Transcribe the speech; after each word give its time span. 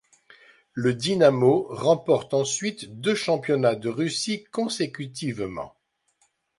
Le 0.73 0.95
Dinamo 0.95 1.67
remporte 1.69 2.33
ensuite 2.33 2.99
deux 3.01 3.13
championnats 3.13 3.75
de 3.75 3.87
Russie 3.87 4.45
consécutivement. 4.45 5.75